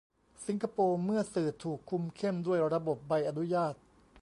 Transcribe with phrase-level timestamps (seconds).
[0.45, 3.73] สิงคโปร์ เมื่อสื่อถูกคุมเข้มด้วยระบบใบอนุญาต